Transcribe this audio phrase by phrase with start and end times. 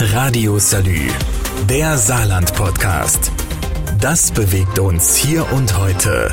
[0.00, 1.08] Radio Salü,
[1.68, 3.32] der Saarland-Podcast.
[4.00, 6.30] Das bewegt uns hier und heute.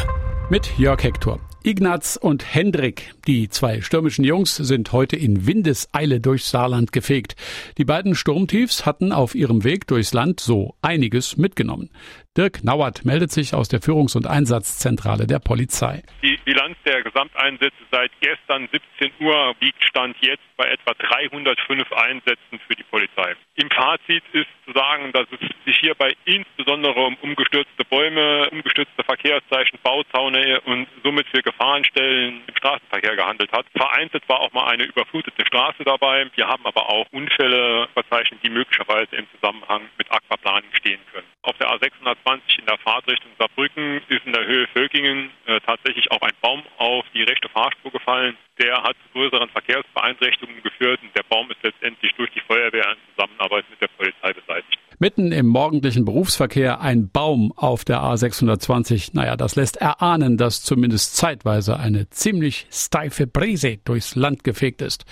[0.51, 1.39] Mit Jörg Hector.
[1.65, 7.35] Ignaz und Hendrik, die zwei stürmischen Jungs, sind heute in Windeseile durchs Saarland gefegt.
[7.79, 11.89] Die beiden Sturmtiefs hatten auf ihrem Weg durchs Land so einiges mitgenommen.
[12.37, 16.03] Dirk Nauert meldet sich aus der Führungs- und Einsatzzentrale der Polizei.
[16.21, 18.67] Die Bilanz der Gesamteinsätze seit gestern
[18.99, 23.35] 17 Uhr liegt Stand jetzt bei etwa 305 Einsätzen für die Polizei.
[23.55, 29.79] Im Fazit ist zu sagen, dass es sich hierbei insbesondere um umgestürzte Bäume, umgestürzte Verkehrszeichen,
[29.81, 33.65] Bauzaune und somit für Gefahrenstellen im Straßenverkehr gehandelt hat.
[33.75, 36.29] Vereinzelt war auch mal eine überflutete Straße dabei.
[36.35, 41.27] Wir haben aber auch Unfälle verzeichnet, die möglicherweise im Zusammenhang mit Aquaplaning stehen können.
[41.43, 46.21] Auf der A620 in der Fahrtrichtung Saarbrücken ist in der Höhe Völkingen äh, tatsächlich auch
[46.21, 48.37] ein Baum auf die rechte Fahrspur gefallen.
[48.59, 53.15] Der hat zu größeren Verkehrsbeeinträchtigungen geführt und der Baum ist letztendlich durch die Feuerwehr in
[53.15, 54.79] Zusammenarbeit mit der Polizei beseitigt.
[54.97, 59.09] Mitten im morgendlichen Berufsverkehr ein Baum auf der A620.
[59.11, 65.03] Naja, das lässt erahnen, dass zumindest zeitweise eine ziemlich steife Brise durchs Land gefegt ist.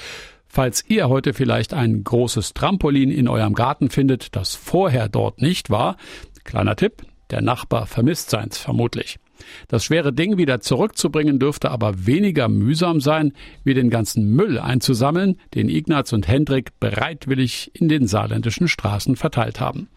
[0.48, 5.70] Falls ihr heute vielleicht ein großes Trampolin in eurem Garten findet, das vorher dort nicht
[5.70, 5.98] war,
[6.46, 9.20] kleiner Tipp, der Nachbar vermisst seins vermutlich.
[9.68, 15.38] Das schwere Ding wieder zurückzubringen dürfte aber weniger mühsam sein, wie den ganzen Müll einzusammeln,
[15.54, 19.90] den Ignaz und Hendrik bereitwillig in den saarländischen Straßen verteilt haben.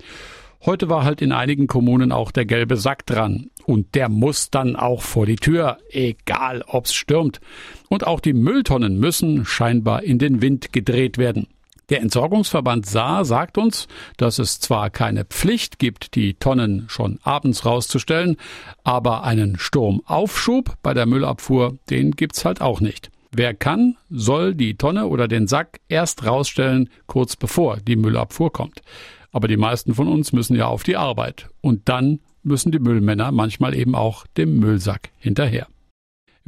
[0.64, 3.50] Heute war halt in einigen Kommunen auch der gelbe Sack dran.
[3.66, 7.40] Und der muss dann auch vor die Tür, egal ob's stürmt.
[7.88, 11.48] Und auch die Mülltonnen müssen scheinbar in den Wind gedreht werden.
[11.88, 17.64] Der Entsorgungsverband Saar sagt uns, dass es zwar keine Pflicht gibt, die Tonnen schon abends
[17.64, 18.36] rauszustellen,
[18.82, 23.10] aber einen Sturmaufschub bei der Müllabfuhr, den gibt's halt auch nicht.
[23.30, 28.82] Wer kann, soll die Tonne oder den Sack erst rausstellen, kurz bevor die Müllabfuhr kommt.
[29.30, 31.48] Aber die meisten von uns müssen ja auf die Arbeit.
[31.60, 35.68] Und dann müssen die Müllmänner manchmal eben auch dem Müllsack hinterher.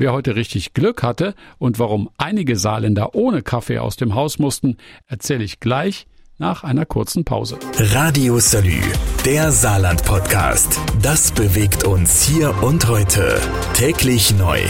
[0.01, 4.77] Wer heute richtig Glück hatte und warum einige Saarländer ohne Kaffee aus dem Haus mussten,
[5.09, 6.07] erzähle ich gleich
[6.39, 7.59] nach einer kurzen Pause.
[7.77, 8.81] Radio Salü,
[9.27, 10.81] der Saarland-Podcast.
[11.03, 13.41] Das bewegt uns hier und heute.
[13.75, 14.61] Täglich neu.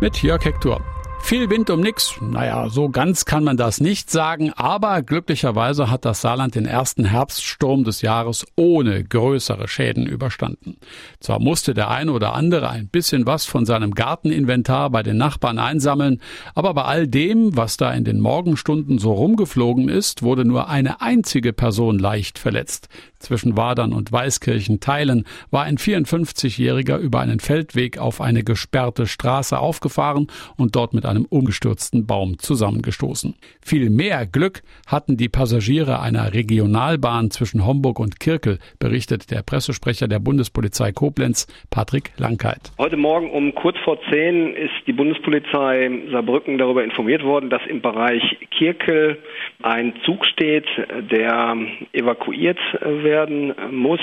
[0.00, 0.93] Mit Jörg Hector.
[1.24, 2.16] Viel Wind um nix.
[2.20, 7.06] Naja, so ganz kann man das nicht sagen, aber glücklicherweise hat das Saarland den ersten
[7.06, 10.76] Herbststurm des Jahres ohne größere Schäden überstanden.
[11.20, 15.58] Zwar musste der eine oder andere ein bisschen was von seinem Garteninventar bei den Nachbarn
[15.58, 16.20] einsammeln,
[16.54, 21.00] aber bei all dem, was da in den Morgenstunden so rumgeflogen ist, wurde nur eine
[21.00, 22.90] einzige Person leicht verletzt.
[23.18, 29.58] Zwischen Wadern und Weißkirchen Teilen war ein 54-Jähriger über einen Feldweg auf eine gesperrte Straße
[29.58, 30.26] aufgefahren
[30.56, 33.34] und dort mit einem umgestürzten Baum zusammengestoßen.
[33.62, 40.08] Viel mehr Glück hatten die Passagiere einer Regionalbahn zwischen Homburg und Kirkel, berichtet der Pressesprecher
[40.08, 42.72] der Bundespolizei Koblenz, Patrick Langkeit.
[42.78, 47.80] Heute Morgen um kurz vor zehn ist die Bundespolizei Saarbrücken darüber informiert worden, dass im
[47.80, 49.18] Bereich Kirkel
[49.62, 50.66] ein Zug steht,
[51.10, 51.56] der
[51.92, 54.00] evakuiert werden muss.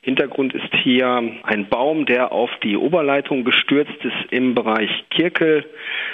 [0.00, 5.64] Hintergrund ist hier ein Baum, der auf die Oberleitung gestürzt ist im Bereich Kirkel.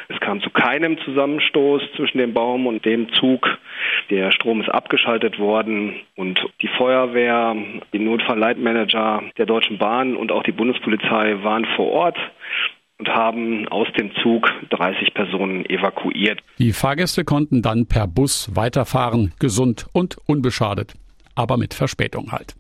[0.09, 3.47] Es kam zu keinem Zusammenstoß zwischen dem Baum und dem Zug.
[4.11, 7.57] Der Strom ist abgeschaltet worden und die Feuerwehr,
[7.93, 12.19] die Notfallleitmanager der Deutschen Bahn und auch die Bundespolizei waren vor Ort
[12.99, 16.41] und haben aus dem Zug 30 Personen evakuiert.
[16.59, 20.95] Die Fahrgäste konnten dann per Bus weiterfahren, gesund und unbeschadet,
[21.35, 22.55] aber mit Verspätung halt.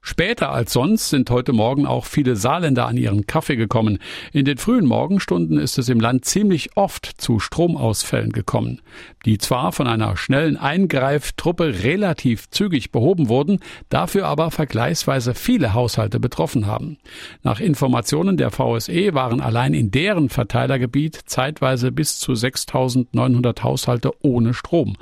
[0.00, 3.98] Später als sonst sind heute Morgen auch viele Saarländer an ihren Kaffee gekommen.
[4.32, 8.80] In den frühen Morgenstunden ist es im Land ziemlich oft zu Stromausfällen gekommen,
[9.24, 13.58] die zwar von einer schnellen Eingreiftruppe relativ zügig behoben wurden,
[13.88, 16.98] dafür aber vergleichsweise viele Haushalte betroffen haben.
[17.42, 24.54] Nach Informationen der VSE waren allein in deren Verteilergebiet zeitweise bis zu 6.900 Haushalte ohne
[24.54, 24.96] Strom.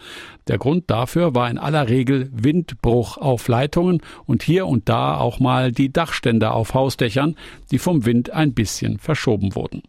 [0.49, 5.41] Der Grund dafür war in aller Regel Windbruch auf Leitungen und hier und da auch
[5.41, 7.37] mal die Dachständer auf Hausdächern,
[7.71, 9.83] die vom Wind ein bisschen verschoben wurden.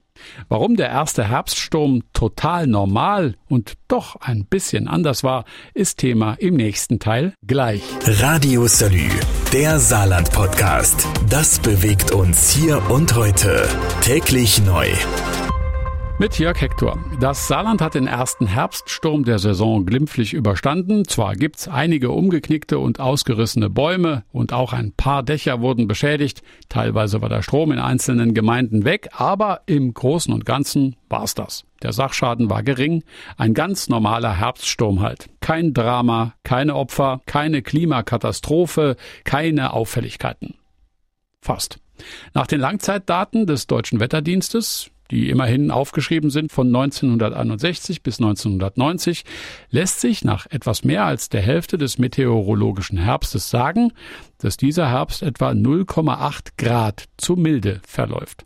[0.49, 6.55] Warum der erste Herbststurm total normal und doch ein bisschen anders war, ist Thema im
[6.55, 7.83] nächsten Teil gleich.
[8.05, 9.09] Radio Salü,
[9.53, 11.07] der Saarland-Podcast.
[11.29, 13.67] Das bewegt uns hier und heute.
[14.01, 14.87] Täglich neu.
[16.19, 16.97] Mit Jörg Hector.
[17.19, 21.07] Das Saarland hat den ersten Herbststurm der Saison glimpflich überstanden.
[21.07, 26.41] Zwar gibt's einige umgeknickte und ausgerissene Bäume und auch ein paar Dächer wurden beschädigt.
[26.69, 31.65] Teilweise war der Strom in einzelnen Gemeinden weg, aber im Großen und Ganzen war's das.
[31.83, 33.03] Der Sachschaden war gering,
[33.37, 35.29] ein ganz normaler Herbststurm halt.
[35.39, 40.55] Kein Drama, keine Opfer, keine Klimakatastrophe, keine Auffälligkeiten.
[41.41, 41.79] Fast.
[42.33, 49.23] Nach den Langzeitdaten des deutschen Wetterdienstes, die immerhin aufgeschrieben sind von 1961 bis 1990,
[49.69, 53.91] lässt sich nach etwas mehr als der Hälfte des meteorologischen Herbstes sagen,
[54.39, 58.45] dass dieser Herbst etwa 0,8 Grad zu milde verläuft.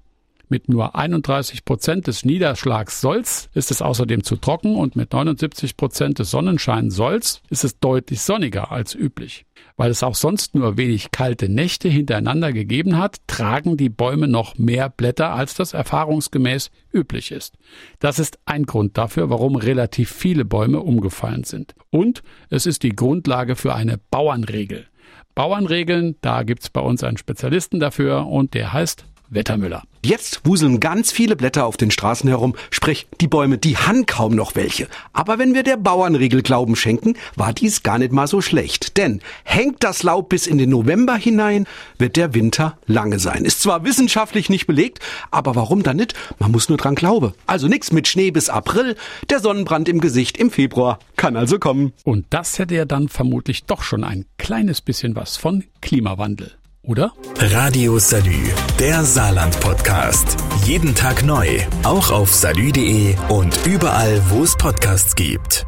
[0.52, 6.20] Mit nur 31 Prozent des Niederschlagssolls ist es außerdem zu trocken und mit 79 Prozent
[6.20, 9.46] des Sonnenscheinsolls ist es deutlich sonniger als üblich.
[9.78, 14.58] Weil es auch sonst nur wenig kalte Nächte hintereinander gegeben hat, tragen die Bäume noch
[14.58, 17.56] mehr Blätter, als das erfahrungsgemäß üblich ist.
[18.00, 21.76] Das ist ein Grund dafür, warum relativ viele Bäume umgefallen sind.
[21.92, 24.88] Und es ist die Grundlage für eine Bauernregel.
[25.34, 29.84] Bauernregeln, da gibt's bei uns einen Spezialisten dafür und der heißt Wettermüller.
[30.04, 34.36] Jetzt wuseln ganz viele Blätter auf den Straßen herum, sprich, die Bäume, die haben kaum
[34.36, 34.88] noch welche.
[35.14, 38.98] Aber wenn wir der Bauernregel Glauben schenken, war dies gar nicht mal so schlecht.
[38.98, 41.66] Denn hängt das Laub bis in den November hinein,
[41.98, 43.46] wird der Winter lange sein.
[43.46, 45.00] Ist zwar wissenschaftlich nicht belegt,
[45.30, 46.14] aber warum dann nicht?
[46.40, 47.34] Man muss nur dran glauben.
[47.46, 48.96] Also nix mit Schnee bis April,
[49.30, 51.94] der Sonnenbrand im Gesicht im Februar kann also kommen.
[52.04, 56.52] Und das hätte ja dann vermutlich doch schon ein kleines bisschen was von Klimawandel
[56.84, 57.14] oder?
[57.40, 58.50] Radio Salü,
[58.80, 60.38] der Saarland-Podcast.
[60.66, 61.48] Jeden Tag neu,
[61.84, 65.66] auch auf salü.de und überall, wo es Podcasts gibt.